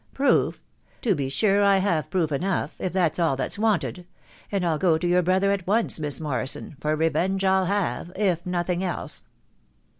[0.15, 0.63] "Proof?....
[1.03, 4.07] To be sure I have proof enough, if tksti all that's wanted;
[4.51, 7.67] and I'll go to your brother at once, Mk Morrison, for revenge 111
[8.07, 8.17] have....
[8.17, 9.25] if nothing else.'